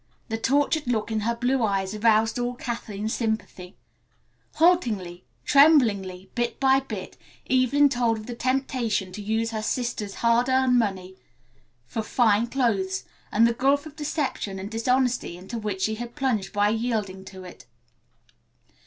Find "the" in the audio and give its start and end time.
0.29-0.37, 8.25-8.33, 13.45-13.53